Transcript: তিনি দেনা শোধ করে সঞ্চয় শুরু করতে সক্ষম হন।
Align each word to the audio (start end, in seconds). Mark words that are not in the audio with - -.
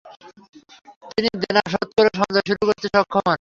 তিনি 1.11 1.29
দেনা 1.43 1.61
শোধ 1.71 1.89
করে 1.97 2.09
সঞ্চয় 2.19 2.45
শুরু 2.49 2.63
করতে 2.67 2.87
সক্ষম 2.95 3.19
হন। 3.19 3.29